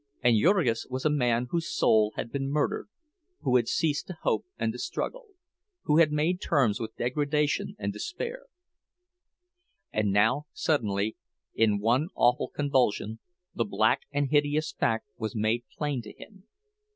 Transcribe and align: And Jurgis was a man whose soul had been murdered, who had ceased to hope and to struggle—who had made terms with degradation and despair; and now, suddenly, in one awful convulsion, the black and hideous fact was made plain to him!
And 0.23 0.35
Jurgis 0.35 0.87
was 0.89 1.05
a 1.05 1.11
man 1.11 1.45
whose 1.51 1.69
soul 1.69 2.13
had 2.15 2.31
been 2.31 2.49
murdered, 2.49 2.87
who 3.41 3.55
had 3.57 3.67
ceased 3.67 4.07
to 4.07 4.17
hope 4.23 4.47
and 4.57 4.73
to 4.73 4.79
struggle—who 4.79 5.97
had 5.99 6.11
made 6.11 6.41
terms 6.41 6.79
with 6.79 6.95
degradation 6.95 7.75
and 7.77 7.93
despair; 7.93 8.45
and 9.93 10.11
now, 10.11 10.47
suddenly, 10.53 11.17
in 11.53 11.77
one 11.77 12.07
awful 12.15 12.49
convulsion, 12.49 13.19
the 13.53 13.63
black 13.63 14.01
and 14.11 14.31
hideous 14.31 14.71
fact 14.71 15.07
was 15.19 15.35
made 15.35 15.65
plain 15.77 16.01
to 16.01 16.11
him! 16.11 16.45